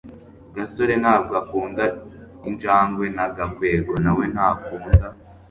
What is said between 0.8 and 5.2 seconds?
ntabwo akunda injangwe na gakwego nawe ntakunda